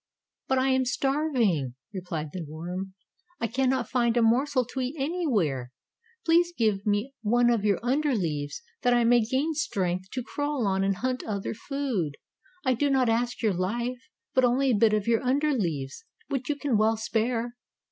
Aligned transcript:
"But 0.47 0.57
I 0.57 0.69
am 0.69 0.83
starving," 0.83 1.75
replied 1.93 2.31
the 2.33 2.41
worm. 2.43 2.95
"I 3.39 3.45
cannot 3.45 3.87
find 3.87 4.17
a 4.17 4.23
morsel 4.23 4.65
to 4.65 4.79
eat 4.79 4.95
anywhere. 4.97 5.71
Please 6.25 6.51
give 6.57 6.87
me 6.87 7.13
one 7.21 7.51
of 7.51 7.63
your 7.63 7.77
under 7.83 8.15
leaves 8.15 8.63
that 8.81 8.95
I 8.95 9.03
may 9.03 9.21
gain 9.21 9.53
strength 9.53 10.09
to 10.13 10.23
crawl 10.23 10.65
on 10.65 10.83
and 10.83 10.95
hunt 10.95 11.21
other 11.23 11.53
food. 11.53 12.13
I 12.65 12.73
do 12.73 12.89
not 12.89 13.09
ask 13.09 13.43
your 13.43 13.53
life, 13.53 14.09
but 14.33 14.43
only 14.43 14.71
a 14.71 14.75
bit 14.75 14.93
of 14.95 15.05
your 15.05 15.21
under 15.21 15.53
leaves, 15.53 16.03
which 16.29 16.49
you 16.49 16.55
can 16.55 16.79
well 16.79 16.97
spare." 16.97 17.55